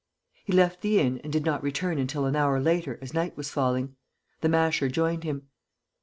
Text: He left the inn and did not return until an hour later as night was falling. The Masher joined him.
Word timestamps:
He 0.43 0.51
left 0.51 0.81
the 0.81 0.97
inn 0.97 1.21
and 1.23 1.31
did 1.31 1.45
not 1.45 1.61
return 1.61 1.99
until 1.99 2.25
an 2.25 2.35
hour 2.35 2.59
later 2.59 2.97
as 3.03 3.13
night 3.13 3.37
was 3.37 3.51
falling. 3.51 3.97
The 4.39 4.49
Masher 4.49 4.89
joined 4.89 5.23
him. 5.23 5.43